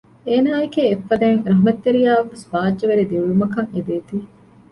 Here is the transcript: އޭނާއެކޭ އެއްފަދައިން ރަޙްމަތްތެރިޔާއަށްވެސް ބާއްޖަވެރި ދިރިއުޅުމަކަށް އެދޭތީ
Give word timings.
އޭނާއެކޭ 0.27 0.79
އެއްފަދައިން 0.87 1.43
ރަޙްމަތްތެރިޔާއަށްވެސް 1.47 2.47
ބާއްޖަވެރި 2.51 3.03
ދިރިއުޅުމަކަށް 3.09 3.71
އެދޭތީ 3.73 4.17